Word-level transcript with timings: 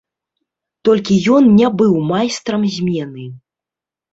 Толькі 0.87 1.17
ён 1.35 1.51
не 1.59 1.67
быў 1.81 1.93
майстрам 2.13 2.61
змены. 2.79 3.29